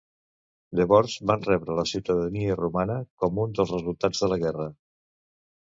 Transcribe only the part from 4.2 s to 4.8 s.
de la guerra.